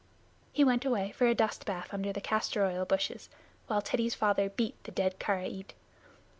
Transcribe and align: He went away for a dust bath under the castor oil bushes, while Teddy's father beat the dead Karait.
He 0.51 0.63
went 0.63 0.83
away 0.83 1.11
for 1.11 1.27
a 1.27 1.35
dust 1.35 1.63
bath 1.63 1.93
under 1.93 2.11
the 2.11 2.21
castor 2.21 2.65
oil 2.65 2.85
bushes, 2.85 3.29
while 3.67 3.83
Teddy's 3.83 4.15
father 4.15 4.49
beat 4.49 4.83
the 4.83 4.91
dead 4.91 5.19
Karait. 5.19 5.75